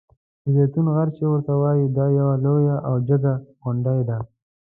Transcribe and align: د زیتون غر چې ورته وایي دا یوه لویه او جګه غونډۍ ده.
د 0.43 0.45
زیتون 0.55 0.85
غر 0.95 1.07
چې 1.17 1.23
ورته 1.31 1.53
وایي 1.61 1.85
دا 1.97 2.05
یوه 2.19 2.35
لویه 2.45 2.77
او 2.87 2.95
جګه 3.07 3.33
غونډۍ 3.63 3.99
ده. 4.09 4.17